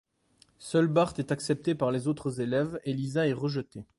[0.57, 3.85] Seul Bart est accepté par les autres élèves et Lisa est rejetée.